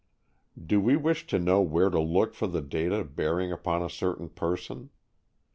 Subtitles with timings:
[0.59, 4.29] Do we wish to know where to look for the data bearing upon a certain
[4.29, 4.89] person?